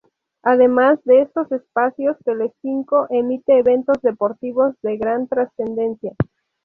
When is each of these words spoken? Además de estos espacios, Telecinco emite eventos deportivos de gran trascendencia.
Además 0.41 0.97
de 1.03 1.21
estos 1.21 1.51
espacios, 1.51 2.17
Telecinco 2.25 3.05
emite 3.11 3.59
eventos 3.59 4.01
deportivos 4.01 4.73
de 4.81 4.97
gran 4.97 5.27
trascendencia. 5.27 6.15